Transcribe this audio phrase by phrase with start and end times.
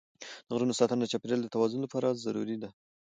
[0.47, 2.69] د غرونو ساتنه د چاپېریال د توازن لپاره ضروري ده.